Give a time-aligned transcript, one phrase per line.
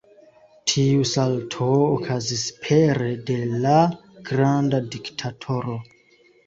[0.71, 1.67] Tiu salto
[1.97, 3.77] okazis pere de "La
[4.33, 5.83] granda diktatoro".